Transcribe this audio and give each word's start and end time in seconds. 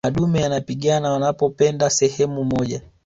madume 0.05 0.41
yanapigana 0.41 1.11
wanapopenda 1.11 1.89
sehemu 1.89 2.43
moja 2.43 2.81